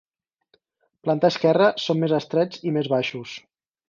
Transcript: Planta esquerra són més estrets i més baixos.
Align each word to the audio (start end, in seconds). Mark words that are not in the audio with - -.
Planta 1.07 1.29
esquerra 1.33 1.67
són 1.83 2.01
més 2.05 2.15
estrets 2.21 2.65
i 2.71 2.73
més 2.79 2.91
baixos. 2.95 3.35